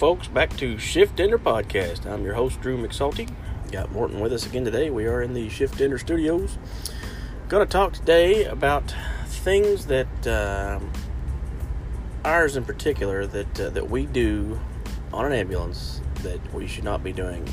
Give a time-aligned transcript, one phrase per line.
[0.00, 2.06] folks, back to Shift Ender Podcast.
[2.06, 3.30] I'm your host, Drew McSalty.
[3.70, 4.88] Got Morton with us again today.
[4.88, 6.56] We are in the Shift Ender Studios.
[7.50, 8.94] Going to talk today about
[9.26, 10.90] things that um,
[12.24, 14.58] ours in particular that uh, that we do
[15.12, 17.46] on an ambulance that we should not be doing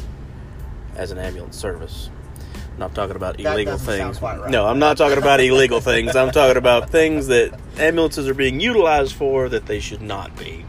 [0.95, 2.09] as an ambulance service.
[2.71, 4.21] I'm not talking about That illegal things.
[4.21, 4.49] right.
[4.49, 6.15] No, I'm not talking about illegal things.
[6.15, 10.63] I'm talking about things that ambulances are being utilized for that they should not be.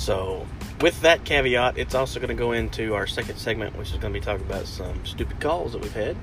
[0.00, 0.46] So,
[0.80, 4.14] with that caveat, it's also going to go into our second segment, which is going
[4.14, 6.16] to be talking about some stupid calls that we've had.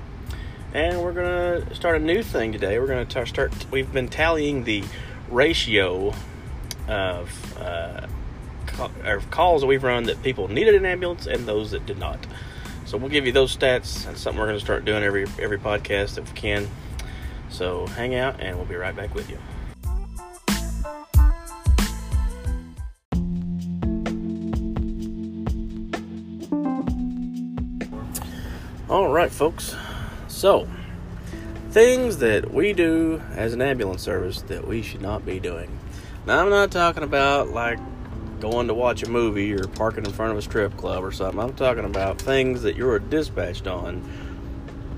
[0.74, 2.80] And we're going to start a new thing today.
[2.80, 4.82] We're going to start, we've been tallying the
[5.30, 6.12] ratio
[6.88, 8.08] of, uh,
[9.04, 12.18] of calls that we've run that people needed an ambulance and those that did not.
[12.84, 14.06] So we'll give you those stats.
[14.06, 16.66] That's something we're going to start doing every every podcast if we can.
[17.48, 19.38] So hang out, and we'll be right back with you.
[28.88, 29.76] All right, folks.
[30.28, 30.66] So
[31.72, 35.78] things that we do as an ambulance service that we should not be doing.
[36.24, 37.78] Now, I'm not talking about like
[38.40, 41.38] going to watch a movie or parking in front of a strip club or something.
[41.38, 44.02] I'm talking about things that you're dispatched on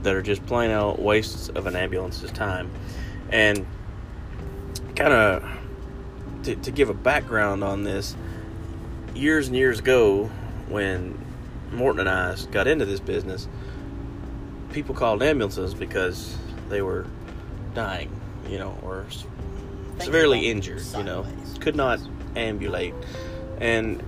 [0.05, 2.70] that are just plain out wastes of an ambulance's time.
[3.30, 3.66] And
[4.94, 5.44] kind of
[6.44, 8.14] to, to give a background on this,
[9.16, 10.30] years and years ago,
[10.68, 11.18] when
[11.72, 13.48] Morton and I got into this business,
[14.73, 16.37] people called ambulances because
[16.69, 17.07] they were
[17.75, 18.11] dying,
[18.48, 19.07] you know, or
[20.01, 21.27] severely injured, you know,
[21.61, 22.01] could not
[22.36, 22.95] ambulate.
[23.59, 24.03] And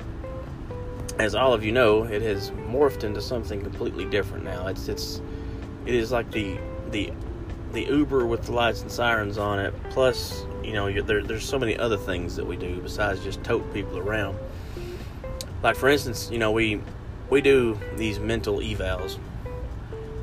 [1.19, 4.67] as all of you know, it has morphed into something completely different now.
[4.67, 5.21] It's it's
[5.87, 6.59] it is like the
[6.91, 7.13] the
[7.73, 9.75] the Uber with the lights and sirens on it.
[9.91, 13.43] Plus, you know, you there, there's so many other things that we do besides just
[13.45, 14.39] tote people around.
[15.63, 16.81] Like for instance, you know, we
[17.31, 19.19] we do these mental evals.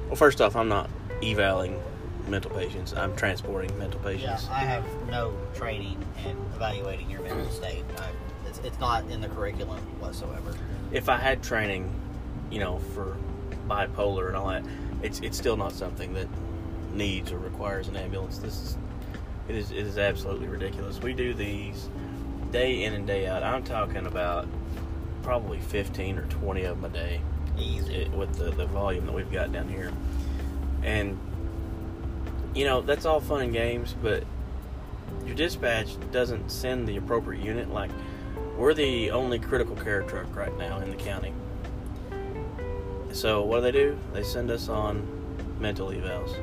[0.10, 0.90] Well, first off, I'm not
[1.22, 1.80] evaling
[2.28, 2.94] mental patients.
[2.94, 4.46] I'm transporting mental patients.
[4.50, 4.56] Yeah.
[4.56, 7.84] I have no training in evaluating your mental state.
[8.00, 8.10] I,
[8.48, 10.56] it's, it's not in the curriculum whatsoever.
[10.92, 11.94] if I had training,
[12.50, 13.18] you know, for
[13.68, 14.64] bipolar and all that,
[15.04, 16.28] it's it's still not something that
[16.92, 18.40] needs or requires an ambulance.
[18.40, 18.78] This is
[19.48, 21.00] it is it is absolutely ridiculous.
[21.00, 21.88] We do these
[22.52, 23.44] day in and day out.
[23.44, 24.48] I'm talking about
[25.22, 27.22] probably 15 or 20 of them a day
[27.60, 29.92] It, eh, with the, the volume that we've got down here.
[30.84, 31.20] And,
[32.54, 34.24] you know, that's all fun and games, but
[35.26, 37.70] your dispatch doesn't send the appropriate unit.
[37.72, 37.92] Like,
[38.58, 41.34] we're the only critical care truck right now in the county.
[43.12, 43.98] So, what do they do?
[44.14, 45.06] They send us on
[45.60, 46.36] mental evals.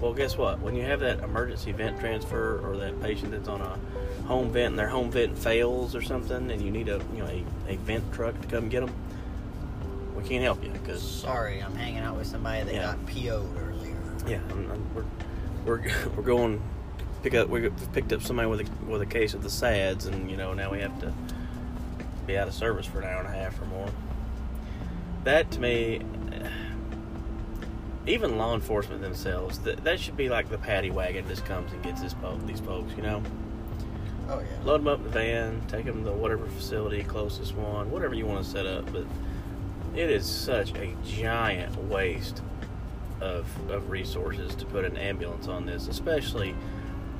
[0.00, 0.60] Well, guess what?
[0.60, 3.78] When you have that emergency vent transfer or that patient that's on a
[4.26, 7.26] home vent and their home vent fails or something, and you need a you know
[7.26, 8.92] a, a vent truck to come get them,
[10.22, 12.82] we can't help you because Sorry, I'm hanging out with somebody that Yeah.
[12.82, 13.96] got PO'd earlier.
[14.26, 15.04] yeah, I'm, I'm, we're
[15.64, 17.48] we're we're going to pick up.
[17.48, 20.54] We picked up somebody with a with a case of the SADS, and you know
[20.54, 21.12] now we have to
[22.26, 23.88] be out of service for an hour and a half or more.
[25.24, 26.02] That to me,
[28.06, 31.82] even law enforcement themselves, that that should be like the paddy wagon just comes and
[31.82, 32.92] gets this po- these folks.
[32.96, 33.22] You know,
[34.28, 34.46] Oh yeah.
[34.64, 38.26] load them up in the van, take them to whatever facility closest one, whatever you
[38.26, 38.90] want to set up.
[38.92, 39.04] But
[39.94, 42.42] it is such a giant waste
[43.20, 46.54] of of resources to put an ambulance on this, especially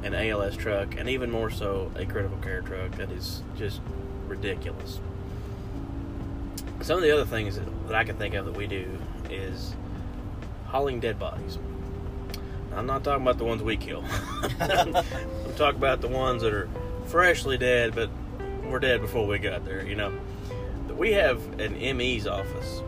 [0.02, 2.92] an ALS truck, and even more so a critical care truck.
[2.96, 3.80] That is just
[4.26, 5.00] ridiculous.
[6.80, 8.86] Some of the other things that, that I can think of that we do
[9.30, 9.74] is
[10.66, 11.58] hauling dead bodies.
[12.74, 14.02] I'm not talking about the ones we kill.
[14.60, 14.92] I'm
[15.56, 16.68] talking about the ones that are
[17.06, 18.10] freshly dead, but
[18.64, 19.86] were dead before we got there.
[19.86, 20.12] You know,
[21.02, 22.80] we have an ME's office,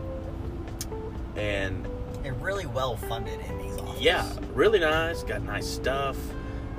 [1.35, 1.85] and
[2.23, 4.01] A really well funded in these offices.
[4.01, 5.21] yeah, really nice.
[5.21, 6.15] Got nice stuff.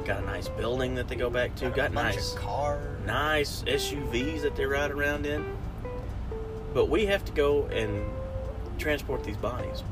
[0.07, 1.67] Got a nice building that they go back to.
[1.67, 3.05] Got, Got nice, cars.
[3.05, 5.45] nice SUVs that they ride around in.
[6.73, 8.03] But we have to go and
[8.79, 9.83] transport these bodies.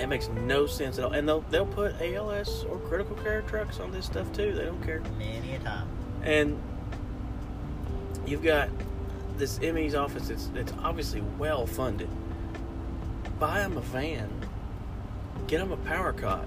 [0.00, 1.12] It makes no sense at all.
[1.12, 4.52] And they'll they'll put ALS or critical care trucks on this stuff too.
[4.52, 5.00] They don't care.
[5.16, 5.86] Many a time.
[6.24, 6.60] And
[8.26, 8.68] you've got
[9.36, 12.08] this ME's office that's, that's obviously well funded.
[13.38, 14.30] Buy them a van.
[15.46, 16.46] Get them a power cot.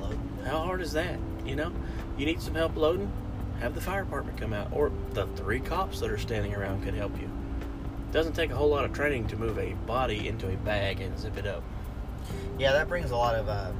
[0.00, 0.18] Load.
[0.44, 1.18] How hard is that?
[1.44, 1.72] You know,
[2.16, 3.10] you need some help loading.
[3.60, 6.94] Have the fire department come out, or the three cops that are standing around could
[6.94, 7.30] help you.
[8.12, 11.18] Doesn't take a whole lot of training to move a body into a bag and
[11.18, 11.62] zip it up.
[12.58, 13.72] Yeah, that brings a lot of uh,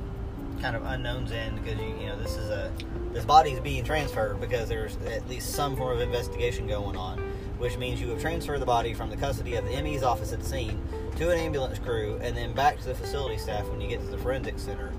[0.61, 2.73] kind of unknowns in because you you know this is a
[3.13, 7.19] this body is being transferred because there's at least some form of investigation going on,
[7.59, 10.41] which means you have transferred the body from the custody of the ME's office at
[10.41, 10.81] the scene
[11.17, 14.07] to an ambulance crew and then back to the facility staff when you get to
[14.07, 14.93] the forensic center.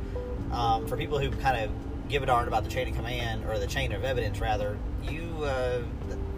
[0.52, 1.72] Um, for people who kind of
[2.10, 5.44] give a darn about the chain of command or the chain of evidence, rather, you
[5.44, 5.82] uh,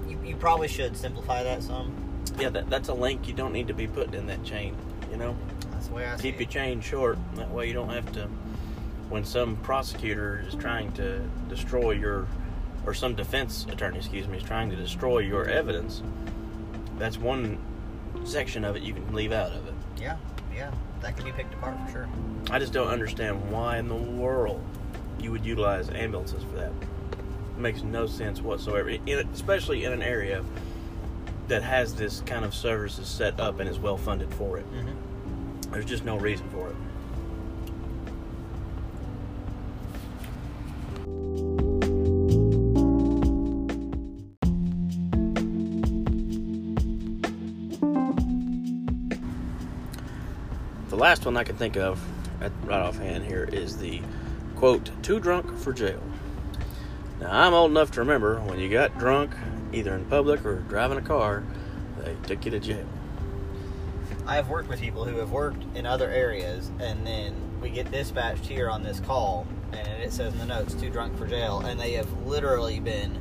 [0.07, 1.94] you, you probably should simplify that some.
[2.38, 4.75] Yeah, that, that's a link you don't need to be putting in that chain.
[5.12, 5.38] You know,
[5.71, 7.18] That's the way I see keep your chain short.
[7.36, 8.27] That way you don't have to.
[9.10, 11.19] When some prosecutor is trying to
[11.50, 12.27] destroy your,
[12.86, 16.02] or some defense attorney, excuse me, is trying to destroy your evidence,
[16.98, 17.58] that's one
[18.26, 19.74] section of it you can leave out of it.
[19.98, 20.18] Yeah,
[20.56, 20.72] yeah,
[21.02, 22.10] that can be picked apart for sure.
[22.52, 24.62] I just don't understand why in the world
[25.20, 26.72] you would utilize ambulances for that.
[27.56, 30.44] It makes no sense whatsoever, in, especially in an area
[31.48, 34.72] that has this kind of services set up and is well funded for it.
[34.72, 35.72] Mm-hmm.
[35.72, 36.76] There's just no reason for it.
[51.10, 52.00] Last one I can think of,
[52.40, 54.00] at, right offhand here, is the
[54.56, 56.04] quote, too drunk for jail.
[57.20, 59.32] Now, I'm old enough to remember when you got drunk,
[59.74, 61.44] either in public or driving a car,
[61.98, 62.86] they took you to jail.
[64.28, 67.90] I have worked with people who have worked in other areas, and then we get
[67.90, 71.62] dispatched here on this call, and it says in the notes, too drunk for jail,
[71.62, 73.18] and they have literally been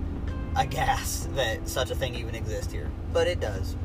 [0.56, 2.91] aghast that such a thing even exists here.
[3.14, 3.76] But it does.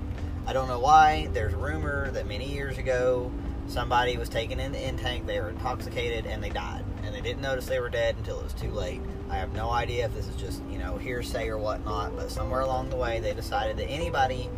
[0.46, 1.30] I don't know why.
[1.32, 3.32] There's a rumor that many years ago,
[3.68, 6.84] somebody was taken in the intake, they were intoxicated, and they died.
[7.04, 9.02] And they didn't notice they were dead until it was too late.
[9.30, 12.62] I have no idea if this is just, you know, hearsay or whatnot, but somewhere
[12.62, 14.50] along the way, they decided that anybody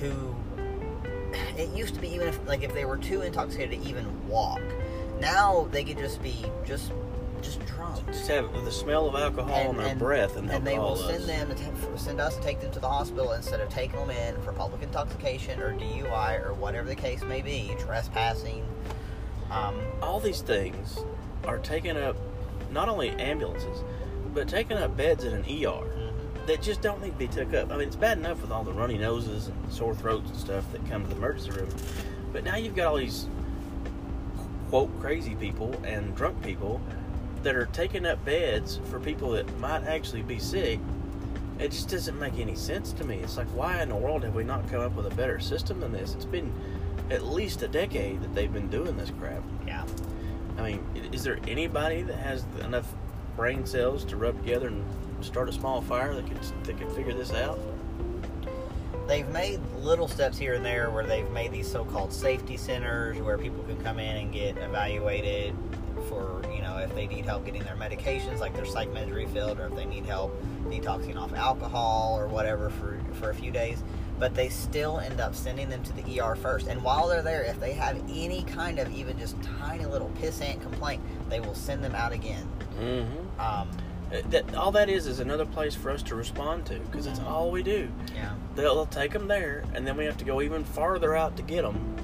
[0.00, 0.34] who
[1.56, 4.62] it used to be even if like if they were too intoxicated to even walk
[5.20, 7.05] now they could just be just just
[7.76, 10.96] drunk Just have the smell of alcohol in their breath, and, and they will call
[10.96, 14.10] send them to send us to take them to the hospital instead of taking them
[14.10, 18.64] in for public intoxication or DUI or whatever the case may be trespassing
[19.50, 20.98] um, All these things
[21.44, 22.16] are taking up
[22.72, 23.84] not only ambulances,
[24.34, 25.86] but taking up beds in an ER
[26.46, 27.70] that just don't need to be took up.
[27.70, 30.70] I mean, it's bad enough with all the runny noses and sore throats and stuff
[30.72, 31.68] that come to the emergency room,
[32.32, 33.26] but now you've got all these
[34.68, 36.80] quote crazy people and drunk people
[37.42, 40.80] that are taking up beds for people that might actually be sick.
[41.58, 43.16] It just doesn't make any sense to me.
[43.16, 45.80] It's like, why in the world have we not come up with a better system
[45.80, 46.14] than this?
[46.14, 46.52] It's been
[47.10, 49.42] at least a decade that they've been doing this crap.
[49.66, 49.84] yeah
[50.58, 52.92] I mean, is there anybody that has enough
[53.36, 54.84] brain cells to rub together and
[55.20, 57.58] start a small fire that could that could figure this out?
[59.06, 63.38] they've made little steps here and there where they've made these so-called safety centers where
[63.38, 65.54] people can come in and get evaluated
[66.08, 69.58] for you know if they need help getting their medications like their psych meds refilled
[69.58, 70.32] or if they need help
[70.64, 73.82] detoxing off alcohol or whatever for for a few days.
[74.18, 76.68] But they still end up sending them to the ER first.
[76.68, 80.62] And while they're there if they have any kind of even just tiny little pissant
[80.62, 82.48] complaint they will send them out again.
[82.80, 83.40] Mm-hmm.
[83.40, 83.68] um,
[84.30, 87.50] That all that is is another place for us to respond to because it's all
[87.50, 87.90] we do.
[88.14, 88.34] yeah.
[88.54, 91.42] They'll, they'll take them there, and then we have to go even farther out to
[91.42, 91.95] get them,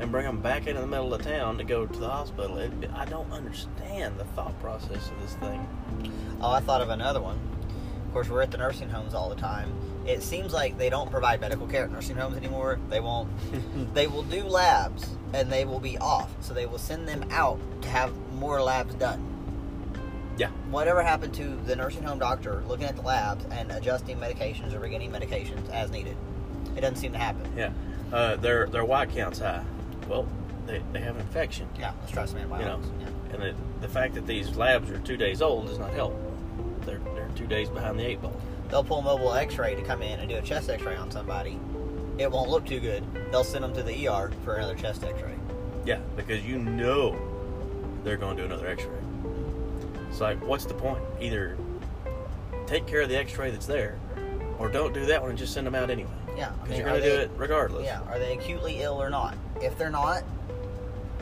[0.00, 2.58] and bring them back into the middle of town to go to the hospital.
[2.58, 5.68] It, I don't understand the thought process of this thing.
[6.40, 7.38] Oh, I thought of another one.
[8.06, 9.72] Of course, we're at the nursing homes all the time.
[10.06, 12.80] It seems like they don't provide medical care at nursing homes anymore.
[12.88, 13.28] They won't.
[13.94, 16.30] they will do labs and they will be off.
[16.40, 19.26] So they will send them out to have more labs done.
[20.38, 20.48] Yeah.
[20.70, 24.80] Whatever happened to the nursing home doctor looking at the labs and adjusting medications or
[24.80, 26.16] beginning medications as needed?
[26.76, 27.52] It doesn't seem to happen.
[27.56, 27.72] Yeah,
[28.12, 29.62] uh, their their white count's high.
[30.10, 30.26] Well,
[30.66, 31.68] they, they have an infection.
[31.78, 32.88] Yeah, let's try some You know, antibiotics.
[33.00, 33.34] Yeah.
[33.34, 36.14] and the, the fact that these labs are two days old does not help.
[36.84, 38.34] They're, they're two days behind the eight ball.
[38.68, 41.58] They'll pull a mobile X-ray to come in and do a chest X-ray on somebody.
[42.18, 43.04] It won't look too good.
[43.30, 45.34] They'll send them to the ER for another chest X-ray.
[45.86, 47.16] Yeah, because you know
[48.04, 48.98] they're going to do another X-ray.
[50.10, 51.02] It's like, what's the point?
[51.20, 51.56] Either
[52.66, 53.96] take care of the X-ray that's there,
[54.58, 56.10] or don't do that one and just send them out anyway.
[56.36, 57.84] Yeah, I Because mean, you're going to do it regardless.
[57.84, 59.36] Yeah, are they acutely ill or not?
[59.62, 60.22] If they're not,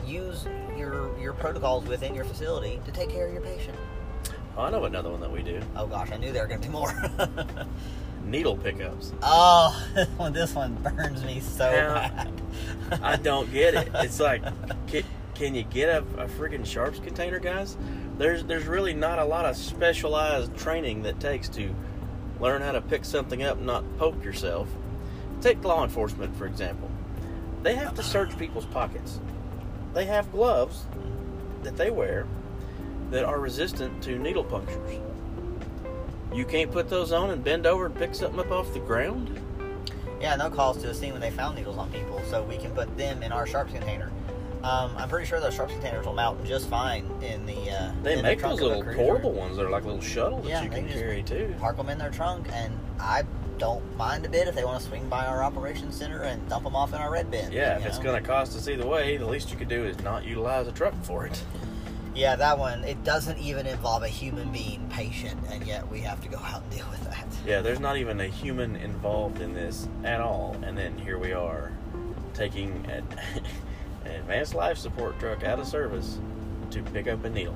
[0.05, 0.45] use
[0.77, 3.77] your your protocols within your facility to take care of your patient.
[4.57, 5.61] Oh, I know another one that we do.
[5.75, 6.93] Oh gosh, I knew there were going to be more.
[8.25, 9.13] Needle pickups.
[9.23, 12.09] oh, this one, this one burns me so Yeah.
[12.89, 13.01] bad.
[13.01, 13.89] I don't get it.
[13.95, 14.43] It's like,
[14.87, 15.03] can,
[15.35, 17.77] can you get a, a freaking sharps container, guys?
[18.17, 21.73] There's there's really not a lot of specialized training that takes to
[22.39, 24.67] learn how to pick something up and not poke yourself.
[25.41, 26.88] Take law enforcement for example.
[27.63, 29.19] They have to search people's pockets.
[29.93, 30.85] They have gloves
[31.63, 32.25] that they wear,
[33.11, 34.99] that are resistant to needle punctures.
[36.33, 39.39] You can't put those on and bend over and pick something up off the ground?
[40.21, 42.71] Yeah, no calls to the scene when they found needles on people, so we can
[42.71, 44.11] put them in our sharps container.
[44.63, 47.71] Um, I'm pretty sure those sharps containers will mount just fine in the.
[47.71, 50.59] Uh, They in make the those little portable ones that are like little shuttles Yeah,
[50.59, 51.55] that you they can carry too.
[51.59, 53.23] Park them in their trunk, and I
[53.59, 56.63] don't mind a bit if they want to swing by our operations center and dump
[56.63, 57.51] them off in our red bin.
[57.51, 58.05] Yeah, if it's know?
[58.05, 60.71] going to cost us either way, the least you could do is not utilize a
[60.71, 61.43] truck for it.
[62.15, 62.83] Yeah, that one.
[62.83, 66.63] It doesn't even involve a human being patient, and yet we have to go out
[66.63, 67.27] and deal with that.
[67.45, 71.33] Yeah, there's not even a human involved in this at all, and then here we
[71.33, 71.71] are
[72.33, 73.05] taking an,
[74.05, 76.17] an advanced life support truck out of service
[76.71, 77.55] to pick up a needle.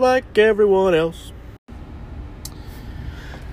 [0.00, 1.32] Like everyone else.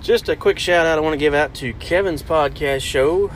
[0.01, 3.29] Just a quick shout out I want to give out to Kevin's podcast show.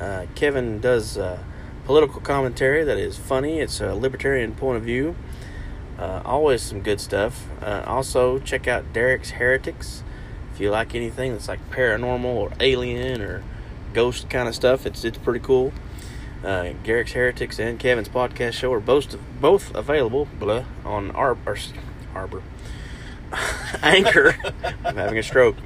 [0.00, 1.38] Uh, Kevin does uh,
[1.84, 5.14] political commentary that is funny, it's a libertarian point of view.
[5.98, 7.46] Uh, always some good stuff.
[7.62, 10.02] Uh, also, check out Derek's Heretics.
[10.52, 13.44] If you like anything that's like paranormal or alien or
[13.94, 15.72] ghost kind of stuff, it's it's pretty cool.
[16.44, 21.56] Uh, Heretics and Kevin's podcast show are both both available blah, on our, Ar-
[22.18, 22.42] Arbor
[23.82, 24.36] Anchor.
[24.84, 25.56] I'm having a stroke.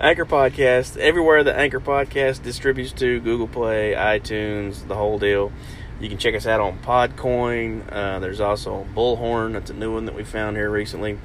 [0.00, 5.52] Anchor Podcast everywhere the Anchor Podcast distributes to Google Play, iTunes, the whole deal.
[6.00, 7.84] You can check us out on Podcoin.
[7.90, 9.52] Uh, there's also Bullhorn.
[9.52, 11.18] That's a new one that we found here recently.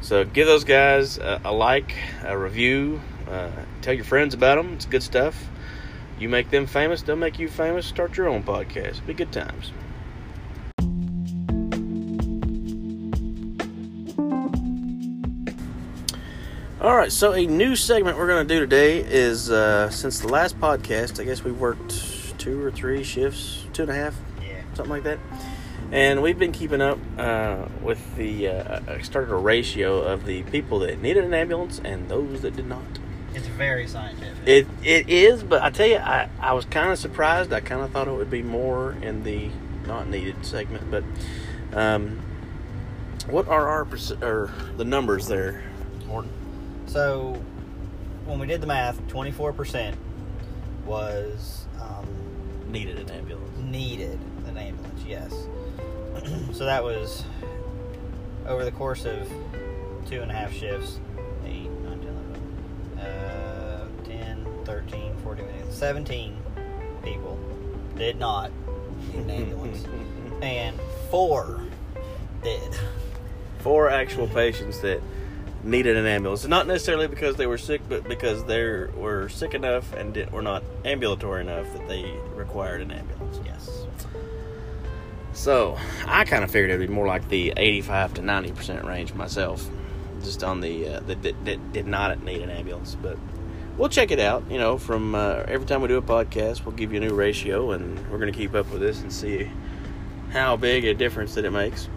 [0.00, 1.94] So give those guys a, a like,
[2.24, 3.00] a review.
[3.30, 3.50] Uh,
[3.82, 4.72] tell your friends about them.
[4.72, 5.46] It's good stuff.
[6.18, 7.86] You make them famous, they'll make you famous.
[7.86, 9.04] Start your own podcast.
[9.06, 9.70] Be good times.
[16.86, 20.28] All right, so a new segment we're going to do today is uh, since the
[20.28, 24.60] last podcast, I guess we worked two or three shifts, two and a half, Yeah.
[24.74, 25.18] something like that.
[25.90, 30.44] And we've been keeping up uh, with the, uh, I started a ratio of the
[30.44, 32.84] people that needed an ambulance and those that did not.
[33.34, 34.46] It's very scientific.
[34.46, 37.52] It it is, but I tell you, I, I was kind of surprised.
[37.52, 39.50] I kind of thought it would be more in the
[39.88, 40.88] not needed segment.
[40.88, 41.02] But
[41.72, 42.20] um,
[43.28, 43.88] what are our
[44.22, 45.64] or the numbers there,
[46.06, 46.30] Morton?
[46.96, 47.38] So,
[48.24, 49.94] when we did the math, 24%
[50.86, 52.06] was um,
[52.72, 53.58] Needed an ambulance.
[53.58, 55.30] needed an ambulance, yes.
[56.56, 57.22] so that was
[58.46, 59.28] over the course of
[60.08, 60.98] two and a half shifts
[61.44, 62.08] 8, 9, 10,
[62.96, 66.36] 11, uh, 10, 13, 14, 17
[67.04, 67.38] people
[67.94, 68.50] did not
[69.12, 69.84] need an ambulance.
[70.40, 71.60] and four
[72.42, 72.74] did.
[73.58, 75.02] Four actual patients that
[75.66, 79.92] needed an ambulance, not necessarily because they were sick, but because they were sick enough
[79.94, 83.40] and did, were not ambulatory enough that they required an ambulance.
[83.44, 83.86] Yes.
[85.32, 88.84] So I kind of figured it would be more like the 85 to 90 percent
[88.84, 89.68] range myself,
[90.22, 92.94] just on the uh, that did not need an ambulance.
[92.94, 93.18] But
[93.76, 94.44] we'll check it out.
[94.50, 97.14] You know, from uh, every time we do a podcast, we'll give you a new
[97.14, 99.50] ratio, and we're going to keep up with this and see
[100.30, 101.88] how big a difference that it makes.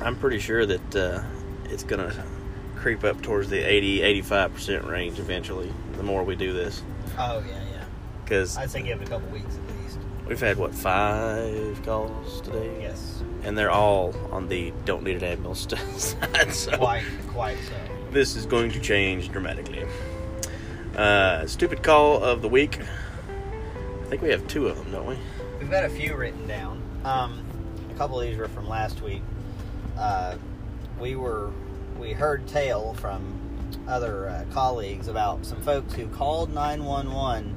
[0.00, 1.22] I'm pretty sure that uh,
[1.68, 2.24] it's going to
[2.76, 5.72] creep up towards the 80 85 percent range eventually.
[5.96, 6.82] The more we do this,
[7.18, 7.84] Oh, yeah, yeah.
[8.24, 9.98] because I think it a couple weeks at least.
[10.26, 12.70] we've had what five calls today.
[12.82, 13.22] Yes.
[13.42, 16.52] and they're all on the don't need an ambulance side.
[16.54, 17.74] So Quite, quite so.
[18.12, 19.84] this is going to change dramatically.
[20.96, 22.78] Uh, stupid call of the week.
[22.80, 25.16] I think we have two of them, don't we?
[25.60, 26.80] We've got a few written down.
[27.04, 27.44] Um,
[27.90, 29.22] a couple of these were from last week.
[29.98, 30.36] Uh,
[31.00, 31.50] we were
[31.98, 33.22] we heard tale from
[33.86, 37.56] other uh, colleagues about some folks who called 911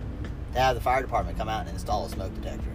[0.54, 2.72] to have the fire department come out and install a smoke detector.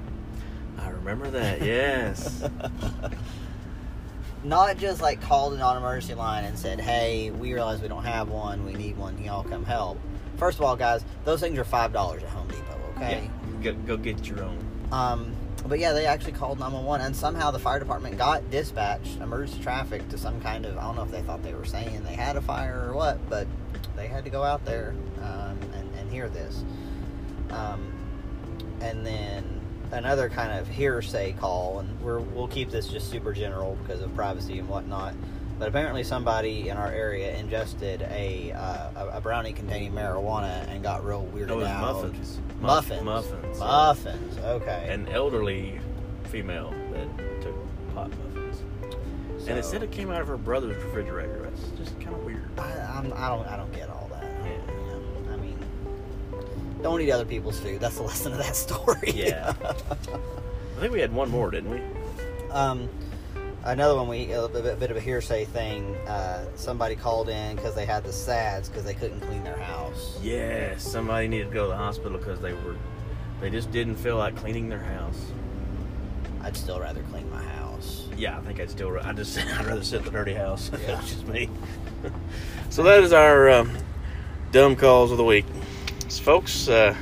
[0.78, 1.62] I remember that.
[1.62, 2.44] Yes.
[4.44, 8.04] Not just like called an on emergency line and said, "Hey, we realize we don't
[8.04, 8.64] have one.
[8.64, 9.20] We need one.
[9.22, 9.98] Y'all come help?"
[10.36, 12.78] First of all, guys, those things are five dollars at Home Depot.
[12.96, 13.28] Okay.
[13.62, 13.72] Yeah.
[13.72, 14.58] Go, go get your own.
[14.92, 15.34] Um,
[15.66, 20.08] but yeah, they actually called 911, and somehow the fire department got dispatched emergency traffic
[20.08, 22.36] to some kind of I don't know if they thought they were saying they had
[22.36, 23.46] a fire or what, but
[23.96, 26.64] they had to go out there um, and, and hear this.
[27.50, 27.92] Um,
[28.80, 29.60] and then
[29.92, 34.14] another kind of hearsay call, and we're, we'll keep this just super general because of
[34.14, 35.14] privacy and whatnot.
[35.58, 40.82] But apparently, somebody in our area ingested a uh, a, a brownie containing marijuana and
[40.82, 41.80] got real weirded It was out.
[41.80, 42.38] muffins.
[42.60, 43.02] Muff- Muffins.
[43.02, 43.58] muffins.
[43.58, 44.38] Muffins.
[44.38, 44.86] Okay.
[44.90, 45.80] An elderly
[46.24, 47.54] female that took
[47.94, 48.62] pot muffins.
[49.48, 51.38] And it said it came out of her brother's refrigerator.
[51.44, 52.50] That's just kind of weird.
[52.58, 53.46] I, I'm, I don't.
[53.46, 54.24] I don't get all that.
[54.44, 54.50] Yeah.
[54.88, 55.58] Yeah, I mean,
[56.82, 57.80] don't eat other people's food.
[57.80, 59.12] That's the lesson of that story.
[59.14, 59.54] Yeah.
[59.64, 61.80] I think we had one more, didn't we?
[62.50, 62.88] um,
[63.66, 64.08] another one.
[64.08, 65.94] We a bit, bit of a hearsay thing.
[66.06, 70.18] Uh, somebody called in because they had the SADS because they couldn't clean their house.
[70.22, 72.76] Yeah, somebody needed to go to the hospital because they were,
[73.40, 75.30] they just didn't feel like cleaning their house.
[76.42, 78.06] I'd still rather clean my house.
[78.16, 80.70] Yeah, I think I'd still, I just, I'd rather sit in the dirty house.
[80.80, 80.94] Yeah.
[80.94, 81.48] That's just me.
[82.70, 83.76] so that is our um,
[84.52, 85.46] dumb calls of the week,
[86.08, 86.68] so folks.
[86.68, 86.94] Uh,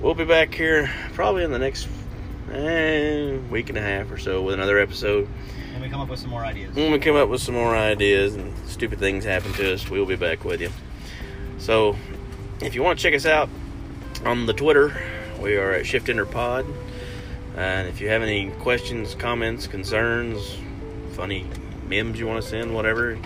[0.00, 1.88] we'll be back here probably in the next
[2.52, 5.28] eh, week and a half or so with another episode.
[5.74, 6.74] And we come up with some more ideas.
[6.74, 10.06] When we come up with some more ideas and stupid things happen to us, we'll
[10.06, 10.70] be back with you.
[11.58, 11.96] So,
[12.60, 13.48] if you want to check us out
[14.24, 14.96] on the Twitter,
[15.40, 16.66] we are at Shift Enter Pod.
[17.56, 20.56] And if you have any questions, comments, concerns,
[21.12, 21.46] funny
[21.88, 23.18] memes you want to send, whatever,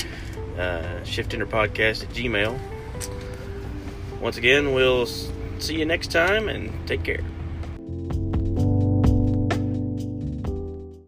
[0.59, 2.59] uh, Shift Enter Podcast at Gmail.
[4.21, 7.23] Once again, we'll see you next time and take care.